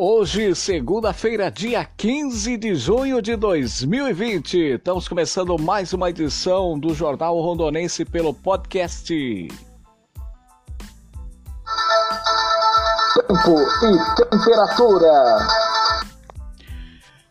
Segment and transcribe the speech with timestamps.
[0.00, 7.36] Hoje, segunda-feira, dia 15 de junho de 2020, estamos começando mais uma edição do Jornal
[7.40, 9.12] Rondonense pelo podcast.
[13.26, 15.48] Tempo e temperatura.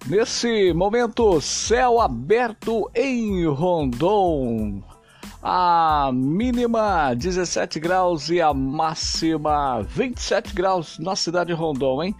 [0.05, 4.83] Nesse momento, céu aberto em Rondon.
[5.41, 12.15] A mínima 17 graus e a máxima 27 graus na cidade de Rondon, hein?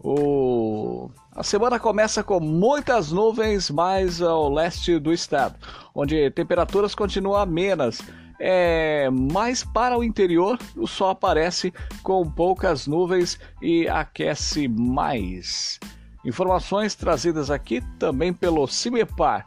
[0.00, 1.10] O...
[1.34, 5.56] A semana começa com muitas nuvens mais ao leste do estado,
[5.94, 8.00] onde temperaturas continuam amenas.
[8.40, 15.80] É, mais para o interior, o sol aparece com poucas nuvens e aquece mais.
[16.24, 19.46] Informações trazidas aqui também pelo CIMEPAR.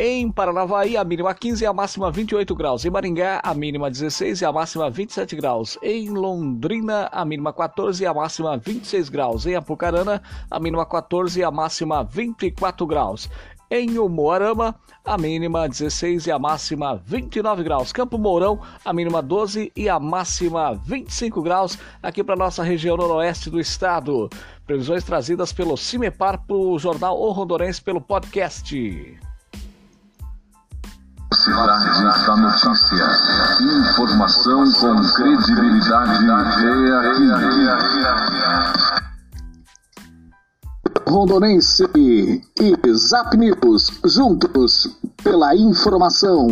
[0.00, 2.84] Em Paranavaí, a mínima 15 e a máxima 28 graus.
[2.84, 5.76] Em Maringá, a mínima 16 e a máxima 27 graus.
[5.82, 9.44] Em Londrina, a mínima 14 e a máxima 26 graus.
[9.44, 13.28] Em Apucarana, a mínima 14 e a máxima 24 graus.
[13.68, 14.72] Em Umuarama,
[15.04, 17.92] a mínima 16 e a máxima 29 graus.
[17.92, 21.76] Campo Mourão, a mínima 12 e a máxima 25 graus.
[22.00, 24.30] Aqui para nossa região noroeste do estado.
[24.64, 29.18] Previsões trazidas pelo CIMEPAR para o jornal O Rondorense pelo podcast.
[31.38, 33.06] Cidade da Notícia.
[33.60, 36.32] Informação com credibilidade é
[36.92, 38.02] aqui.
[41.08, 42.42] Rondonense e
[42.92, 46.48] Zap News, juntos pela informação.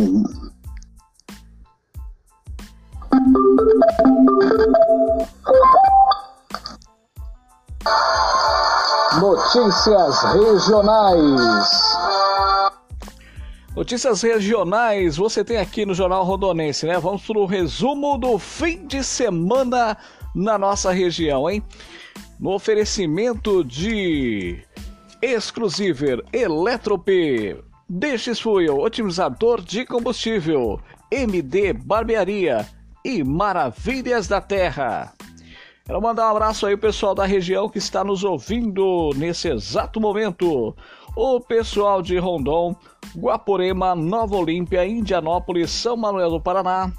[9.19, 11.96] Notícias regionais.
[13.77, 16.97] Notícias regionais você tem aqui no Jornal Rondonense, né?
[16.97, 19.95] Vamos para o resumo do fim de semana
[20.33, 21.61] na nossa região, hein?
[22.39, 24.57] No oferecimento de
[25.21, 27.07] Exclusiver Eletrop,
[27.87, 32.67] Deixes Fuel, otimizador de combustível, MD Barbearia
[33.05, 35.13] e Maravilhas da Terra.
[35.85, 40.75] Quero mandar um abraço aí pessoal da região que está nos ouvindo nesse exato momento
[41.17, 42.75] o pessoal de Rondon,
[43.17, 46.93] Guaporema, Nova Olímpia, Indianópolis, São Manuel do Paraná,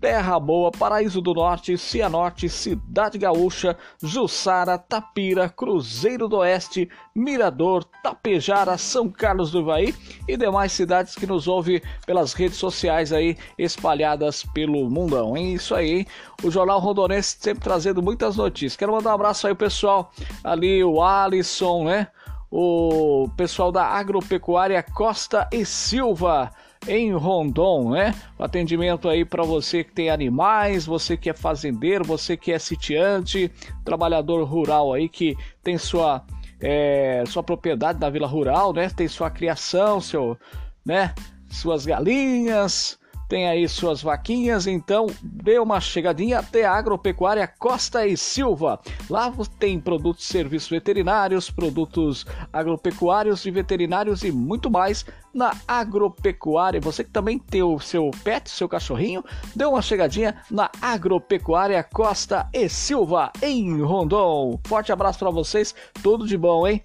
[0.00, 8.78] Terra Boa, Paraíso do Norte, Cianorte, Cidade Gaúcha, Jussara, Tapira, Cruzeiro do Oeste, Mirador, Tapejara,
[8.78, 9.92] São Carlos do Ivaí
[10.28, 15.36] e demais cidades que nos ouvem pelas redes sociais aí espalhadas pelo mundão.
[15.36, 16.06] É isso aí,
[16.40, 18.76] o Jornal Rondonense sempre trazendo muitas notícias.
[18.76, 20.12] Quero mandar um abraço aí pessoal,
[20.44, 22.06] ali o Alisson, né?
[22.50, 26.50] O pessoal da Agropecuária Costa e Silva
[26.86, 28.14] em Rondon, né?
[28.38, 32.58] O atendimento aí para você que tem animais, você que é fazendeiro, você que é
[32.58, 33.50] sitiante,
[33.84, 36.24] trabalhador rural aí que tem sua
[36.60, 38.88] é, sua propriedade na vila rural, né?
[38.88, 40.38] Tem sua criação, seu,
[40.84, 41.14] né?
[41.48, 48.16] Suas galinhas, tem aí suas vaquinhas, então dê uma chegadinha até a Agropecuária Costa e
[48.16, 48.80] Silva.
[49.10, 55.04] Lá tem produtos e serviços veterinários, produtos agropecuários e veterinários e muito mais
[55.34, 56.80] na agropecuária.
[56.80, 62.48] Você que também tem o seu pet, seu cachorrinho, dê uma chegadinha na Agropecuária Costa
[62.52, 64.58] e Silva em Rondon.
[64.64, 66.82] Forte abraço para vocês, tudo de bom, hein?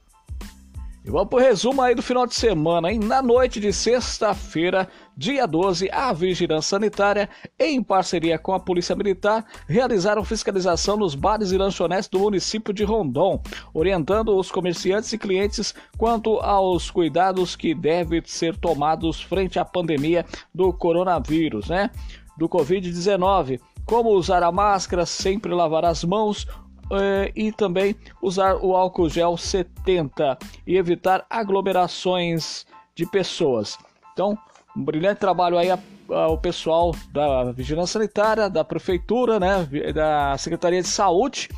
[1.03, 2.99] E vamos pro resumo aí do final de semana, hein?
[2.99, 7.29] Na noite de sexta-feira, dia 12, a Vigilância Sanitária,
[7.59, 12.83] em parceria com a Polícia Militar, realizaram fiscalização nos bares e lanchonetes do município de
[12.83, 13.41] Rondon,
[13.73, 20.25] orientando os comerciantes e clientes quanto aos cuidados que devem ser tomados frente à pandemia
[20.53, 21.89] do coronavírus, né?
[22.37, 26.47] Do Covid-19 como usar a máscara, sempre lavar as mãos,
[26.91, 30.37] eh, e também usar o álcool gel 70
[30.67, 33.77] e evitar aglomerações de pessoas.
[34.11, 34.37] Então,
[34.75, 35.69] um brilhante trabalho aí
[36.09, 41.49] ao pessoal da Vigilância Sanitária, da Prefeitura, né, da Secretaria de Saúde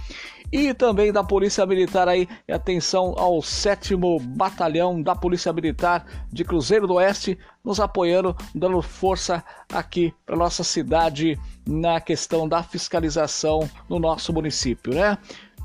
[0.54, 6.86] e também da Polícia Militar aí, atenção ao 7 Batalhão da Polícia Militar de Cruzeiro
[6.86, 9.44] do Oeste, nos apoiando, dando força
[9.74, 15.18] aqui para nossa cidade na questão da fiscalização no nosso município, né?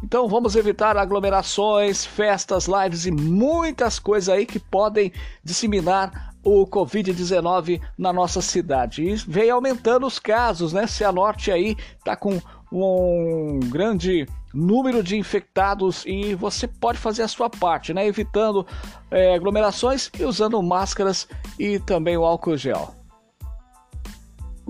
[0.02, 5.12] Então vamos evitar aglomerações, festas, lives e muitas coisas aí que podem
[5.42, 9.02] disseminar o Covid-19 na nossa cidade.
[9.02, 10.86] E vem aumentando os casos, né?
[10.86, 12.40] Se a Norte aí tá com
[12.70, 18.06] um grande número de infectados e você pode fazer a sua parte, né?
[18.06, 18.66] Evitando
[19.10, 21.28] é, aglomerações e usando máscaras
[21.58, 22.97] e também o álcool gel.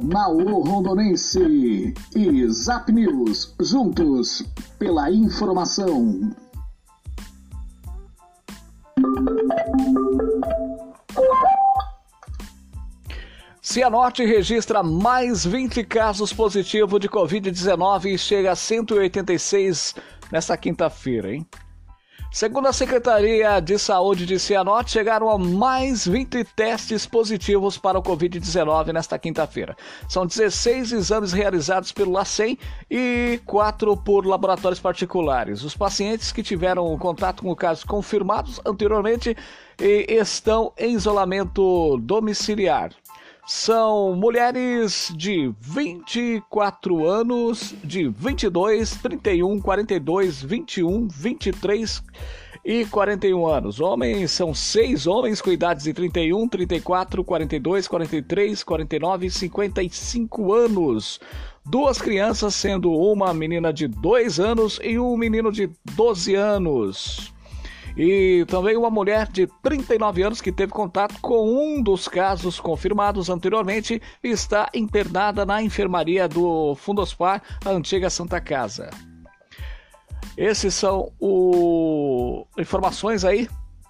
[0.02, 4.44] Naú Rondonense e Zap News, juntos
[4.78, 6.30] pela informação.
[13.60, 19.94] Cianorte registra mais 20 casos positivos de Covid-19 e chega a 186
[20.32, 21.46] nesta quinta-feira, hein?
[22.30, 28.02] Segundo a Secretaria de Saúde de Cianorte, chegaram a mais 20 testes positivos para o
[28.02, 29.74] Covid-19 nesta quinta-feira.
[30.06, 32.58] São 16 exames realizados pelo LACEN
[32.90, 35.64] e 4 por laboratórios particulares.
[35.64, 39.34] Os pacientes que tiveram contato com casos confirmados anteriormente
[39.80, 42.90] estão em isolamento domiciliar
[43.48, 52.02] são mulheres de 24 anos, de 22, 31, 42, 21, 23
[52.62, 53.80] e 41 anos.
[53.80, 61.18] Homens são seis homens com idades de 31, 34, 42, 43, 49 e 55 anos.
[61.64, 67.32] Duas crianças, sendo uma menina de 2 anos e um menino de 12 anos.
[67.98, 73.28] E também uma mulher de 39 anos que teve contato com um dos casos confirmados
[73.28, 78.88] anteriormente está internada na enfermaria do Fundospar, a antiga Santa Casa.
[80.36, 83.48] Esses são os informações aí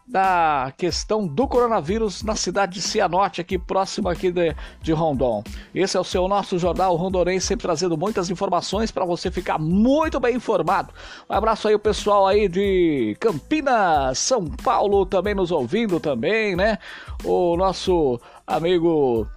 [0.09, 5.45] da questão do coronavírus na cidade de Cianorte, aqui próximo aqui de, de Rondon.
[5.75, 10.19] Esse é o seu nosso jornal Rondonense, sempre trazendo muitas informações para você ficar muito
[10.19, 10.93] bem informado.
[11.29, 16.79] Um abraço aí o pessoal aí de Campinas, São Paulo, também nos ouvindo também, né?
[17.23, 19.29] O nosso amigo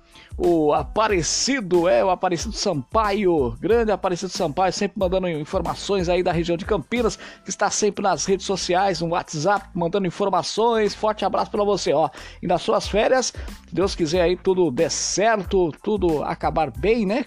[0.44, 6.58] o Aparecido, é, o Aparecido Sampaio, grande Aparecido Sampaio, sempre mandando informações aí da região
[6.58, 10.96] de Campinas, que está sempre nas redes sociais, no WhatsApp, mandando informações.
[10.96, 12.10] Forte abraço para você, ó.
[12.42, 13.28] E nas suas férias,
[13.68, 17.26] se Deus quiser aí tudo der certo, tudo acabar bem, né?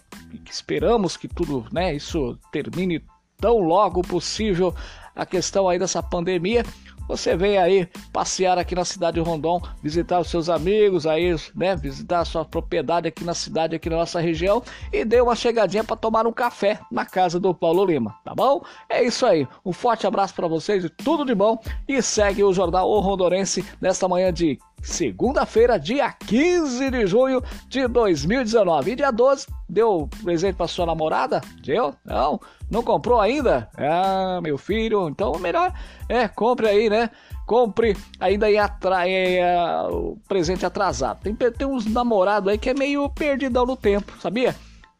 [0.50, 3.00] Esperamos que tudo, né, isso termine
[3.38, 4.74] tão logo possível
[5.14, 6.64] a questão aí dessa pandemia
[7.08, 11.76] você vem aí passear aqui na cidade de Rondon, visitar os seus amigos aí, né?
[11.76, 14.62] Visitar a sua propriedade aqui na cidade, aqui na nossa região
[14.92, 18.62] e dê uma chegadinha para tomar um café na casa do Paulo Lima, tá bom?
[18.88, 19.46] É isso aí.
[19.64, 21.58] Um forte abraço para vocês e tudo de bom
[21.88, 27.88] e segue o Jornal O Rondonense nesta manhã de segunda-feira, dia 15 de junho de
[27.88, 28.92] 2019.
[28.92, 31.40] E dia 12, deu presente para sua namorada?
[31.62, 31.94] Deu?
[32.04, 32.40] Não?
[32.70, 33.68] Não comprou ainda?
[33.76, 35.72] Ah, meu filho, então melhor
[36.08, 37.10] é, compre aí, né?
[37.46, 41.20] Compre ainda aí atra é, é, o presente atrasado.
[41.22, 44.54] Tem, tem uns namorados aí que é meio perdidão no tempo, sabia?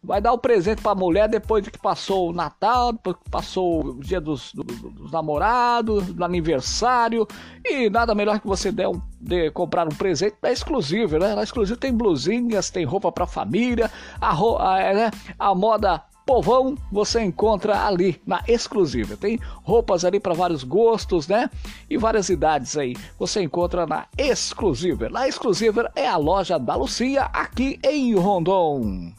[0.04, 3.84] Vai dar o presente para a mulher depois que passou o Natal, depois que passou
[3.84, 7.26] o dia dos, dos, dos, namorados, do aniversário.
[7.64, 11.34] E nada melhor que você der um, de comprar um presente da exclusiva, né?
[11.34, 13.90] Na exclusiva tem blusinhas, tem roupa para família,
[14.20, 15.10] a, a, é, né?
[15.38, 19.17] a moda povão você encontra ali na exclusiva.
[19.17, 21.50] Tem roupas ali para vários gostos, né?
[21.88, 22.96] E várias idades aí.
[23.19, 25.08] Você encontra na exclusiva.
[25.08, 29.12] Na exclusiva é a loja da Lucia aqui em Rondon.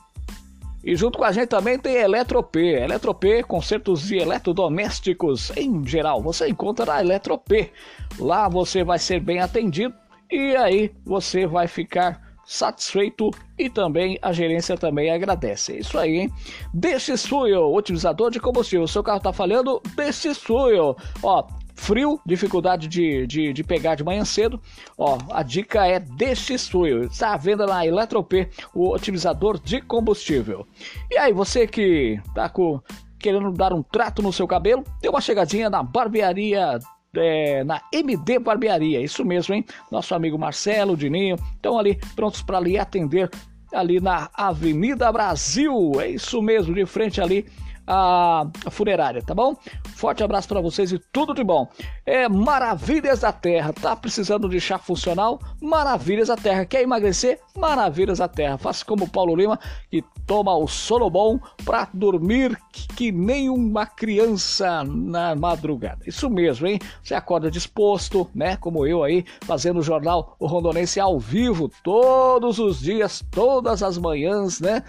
[0.86, 2.56] E junto com a gente também tem Eletrop.
[2.56, 6.22] Eletrop, concertos de eletrodomésticos em geral.
[6.22, 7.72] Você encontra na Eletrop.
[8.20, 9.96] Lá você vai ser bem atendido
[10.32, 15.74] e aí você vai ficar satisfeito e também a gerência também agradece.
[15.74, 16.34] É isso aí, hein?
[16.72, 18.88] Destes Fuel, otimizador de combustível.
[18.88, 19.82] Seu carro tá falhando?
[19.96, 20.96] Destes Fuel.
[21.24, 24.60] Ó, frio, dificuldade de, de, de, pegar de manhã cedo,
[24.98, 27.03] ó, a dica é deste Fuel.
[27.03, 28.34] Está à venda na Eletrop,
[28.74, 30.65] o otimizador de combustível.
[31.12, 32.82] E aí, você que tá com,
[33.20, 36.79] querendo dar um trato no seu cabelo, dê uma chegadinha na barbearia
[37.17, 39.65] é, na MD Barbearia, isso mesmo, hein?
[39.89, 43.29] Nosso amigo Marcelo, Dininho, estão ali prontos para lhe atender
[43.74, 47.46] ali na Avenida Brasil, é isso mesmo, de frente ali
[47.88, 49.56] a, funerária, tá bom?
[49.96, 51.68] Forte abraço para vocês e tudo de bom.
[52.06, 53.74] É Maravilhas da Terra.
[53.74, 55.39] Tá precisando de chá funcional?
[55.62, 56.65] Maravilhas da Terra.
[56.65, 57.39] Quer emagrecer?
[57.56, 58.58] Maravilhas da Terra.
[58.58, 63.50] Faça como o Paulo Lima, que toma o sono bom para dormir que, que nem
[63.50, 66.04] uma criança na madrugada.
[66.06, 66.80] Isso mesmo, hein?
[67.04, 68.58] Você acorda disposto, né?
[68.58, 73.98] Como eu aí, fazendo o jornal O Rondonense ao vivo todos os dias, todas as
[73.98, 74.84] manhãs, né?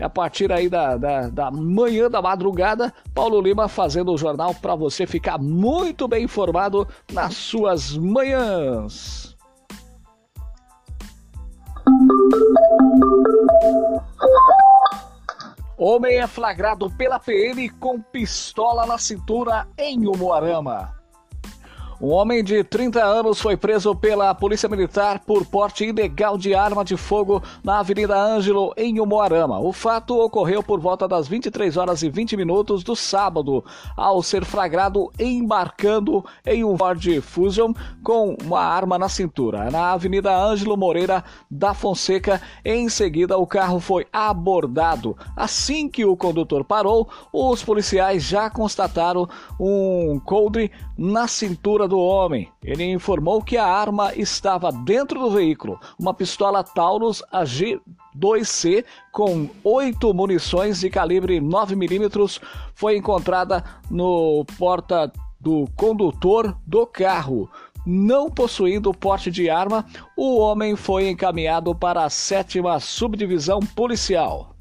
[0.00, 4.74] A partir aí da, da, da manhã da madrugada, Paulo Lima fazendo o jornal para
[4.74, 9.36] você ficar muito bem informado nas suas manhãs.
[15.76, 20.97] Homem é flagrado pela PM com pistola na cintura em Umuarama.
[22.00, 26.84] Um homem de 30 anos foi preso pela Polícia Militar por porte ilegal de arma
[26.84, 29.58] de fogo na Avenida Ângelo, em Umuarama.
[29.58, 33.64] O fato ocorreu por volta das 23 horas e 20 minutos do sábado,
[33.96, 37.72] ao ser flagrado embarcando em um Ford Fusion
[38.04, 42.40] com uma arma na cintura, na Avenida Ângelo Moreira da Fonseca.
[42.64, 45.16] Em seguida, o carro foi abordado.
[45.34, 49.28] Assim que o condutor parou, os policiais já constataram
[49.58, 52.48] um coldre na cintura do homem.
[52.62, 60.12] Ele informou que a arma estava dentro do veículo, uma pistola Taurus AG2C com oito
[60.14, 62.40] munições de calibre 9mm
[62.74, 67.50] foi encontrada no porta do condutor do carro.
[67.86, 74.57] Não possuindo porte de arma, o homem foi encaminhado para a sétima subdivisão policial.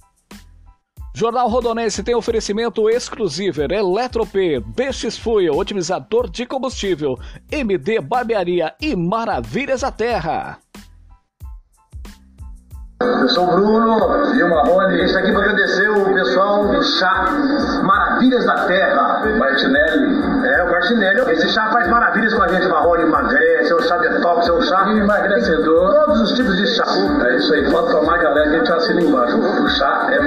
[1.17, 4.36] Jornal Rodonense tem oferecimento exclusivo Eletrop,
[4.67, 7.17] BX Fuel, otimizador de combustível,
[7.51, 10.59] MD Barbearia e Maravilhas da Terra.
[13.00, 15.05] Eu sou o Bruno e o Marrone.
[15.05, 17.25] Isso aqui para agradecer o pessoal do chá
[17.83, 19.24] Maravilhas da Terra.
[19.38, 20.47] Martinelli.
[20.47, 21.31] É, o Martinelli.
[21.31, 23.03] Esse chá faz maravilhas com a gente, Marrone.
[23.03, 25.93] Emagrece, é um chá detox, é um chá emagrecedor.
[26.05, 26.86] Todos os tipos de chá.
[27.25, 29.38] É isso aí, pode tomar, galera, que a gente assina embaixo.
[29.38, 30.26] O chá é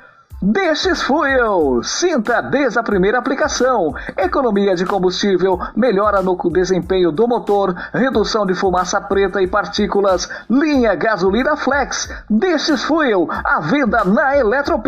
[0.43, 1.83] Destes Fuel.
[1.83, 3.93] Sinta desde a primeira aplicação.
[4.17, 10.27] Economia de combustível, melhora no desempenho do motor, redução de fumaça preta e partículas.
[10.49, 12.09] Linha gasolina flex.
[12.27, 13.27] Destes Fuel.
[13.29, 14.87] A venda na Eletrop.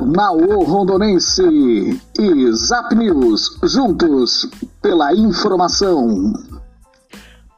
[0.00, 1.42] Naô Rondonense
[2.18, 4.46] e Zap News, juntos
[4.82, 6.34] pela informação.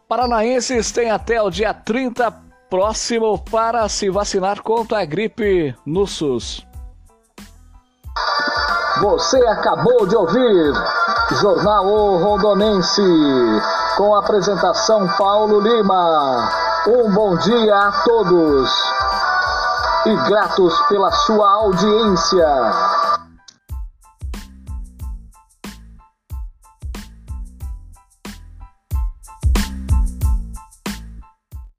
[0.09, 2.33] Paranaenses têm até o dia 30
[2.71, 6.65] próximo para se vacinar contra a gripe no SUS.
[9.01, 10.73] Você acabou de ouvir
[11.41, 13.03] Jornal o Rondonense
[13.97, 16.49] com a apresentação Paulo Lima.
[16.87, 18.98] Um bom dia a todos
[20.09, 22.47] e gratos pela sua audiência.